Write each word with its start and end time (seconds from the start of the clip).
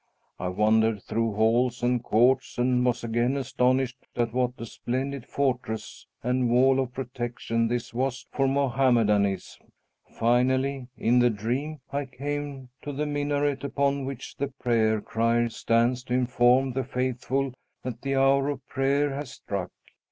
I 0.39 0.47
wandered 0.47 1.03
through 1.03 1.35
halls 1.35 1.83
and 1.83 2.01
courts 2.03 2.57
and 2.57 2.83
was 2.83 3.03
again 3.03 3.37
astonished 3.37 3.99
at 4.15 4.33
what 4.33 4.53
a 4.57 4.65
splendid 4.65 5.27
fortress 5.27 6.07
and 6.23 6.49
wall 6.49 6.79
of 6.79 6.91
protection 6.95 7.67
this 7.67 7.93
was 7.93 8.25
for 8.31 8.47
Mohammedanism. 8.47 9.71
Finally 10.09 10.87
in 10.97 11.19
the 11.19 11.29
dream 11.29 11.81
I 11.93 12.05
came 12.05 12.69
to 12.81 12.91
the 12.91 13.05
minaret 13.05 13.63
upon 13.63 14.05
which 14.05 14.37
the 14.37 14.47
prayer 14.47 15.01
crier 15.01 15.49
stands 15.49 16.03
to 16.05 16.15
inform 16.15 16.73
the 16.73 16.83
faithful 16.83 17.53
that 17.83 18.01
the 18.01 18.15
hour 18.15 18.49
of 18.49 18.67
prayer 18.67 19.13
has 19.13 19.29
struck. 19.29 19.69